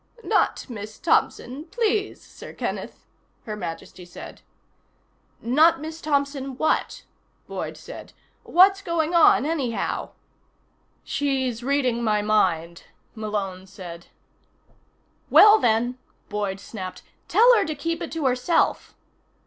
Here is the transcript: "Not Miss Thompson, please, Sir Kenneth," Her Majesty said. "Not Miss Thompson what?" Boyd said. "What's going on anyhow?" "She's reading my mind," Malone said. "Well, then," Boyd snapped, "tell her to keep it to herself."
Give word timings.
"Not 0.23 0.67
Miss 0.67 0.97
Thompson, 0.97 1.65
please, 1.65 2.19
Sir 2.19 2.53
Kenneth," 2.53 3.05
Her 3.45 3.55
Majesty 3.55 4.03
said. 4.03 4.41
"Not 5.43 5.79
Miss 5.79 6.01
Thompson 6.01 6.57
what?" 6.57 7.03
Boyd 7.47 7.77
said. 7.77 8.13
"What's 8.41 8.81
going 8.81 9.13
on 9.13 9.45
anyhow?" 9.45 10.09
"She's 11.03 11.61
reading 11.63 12.03
my 12.03 12.23
mind," 12.23 12.85
Malone 13.13 13.67
said. 13.67 14.07
"Well, 15.29 15.59
then," 15.59 15.99
Boyd 16.29 16.59
snapped, 16.59 17.03
"tell 17.27 17.55
her 17.55 17.63
to 17.63 17.75
keep 17.75 18.01
it 18.01 18.11
to 18.13 18.25
herself." 18.25 18.95